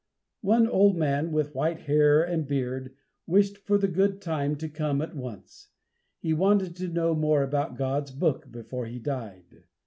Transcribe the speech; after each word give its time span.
One 0.41 0.65
old 0.65 0.97
man 0.97 1.31
with 1.31 1.53
white 1.53 1.81
hair 1.81 2.23
and 2.23 2.47
beard, 2.47 2.95
wished 3.27 3.59
for 3.59 3.77
this 3.77 3.91
good 3.91 4.19
time 4.19 4.55
to 4.55 4.67
come 4.67 4.99
at 4.99 5.15
once; 5.15 5.67
he 6.17 6.33
wanted 6.33 6.75
to 6.77 6.87
know 6.87 7.13
more 7.13 7.43
about 7.43 7.77
God's 7.77 8.09
book 8.09 8.51
before 8.51 8.87
he 8.87 8.97
died. 8.97 9.65